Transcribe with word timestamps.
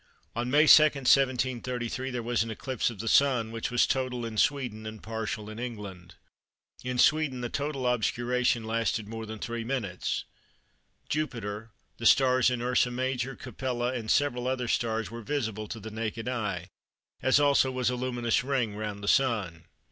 On 0.35 0.49
May 0.49 0.65
2, 0.65 0.81
1733, 0.85 2.09
there 2.09 2.23
was 2.23 2.41
an 2.41 2.49
eclipse 2.49 2.89
of 2.89 2.97
the 2.97 3.07
Sun, 3.07 3.51
which 3.51 3.69
was 3.69 3.85
total 3.85 4.25
in 4.25 4.35
Sweden 4.35 4.87
and 4.87 5.03
partial 5.03 5.47
in 5.47 5.59
England. 5.59 6.15
In 6.83 6.97
Sweden 6.97 7.41
the 7.41 7.49
total 7.49 7.85
obscuration 7.85 8.63
lasted 8.63 9.07
more 9.07 9.27
than 9.27 9.37
3 9.37 9.63
minutes. 9.63 10.23
Jupiter, 11.07 11.69
the 11.97 12.07
stars 12.07 12.49
in 12.49 12.63
Ursa 12.63 12.89
Major, 12.89 13.35
Capella, 13.35 13.93
and 13.93 14.09
several 14.09 14.47
other 14.47 14.67
stars 14.67 15.11
were 15.11 15.21
visible 15.21 15.67
to 15.67 15.79
the 15.79 15.91
naked 15.91 16.27
eye, 16.27 16.71
as 17.21 17.39
also 17.39 17.69
was 17.71 17.91
a 17.91 17.95
luminous 17.95 18.43
ring 18.43 18.75
round 18.75 19.03
the 19.03 19.07
Sun. 19.07 19.65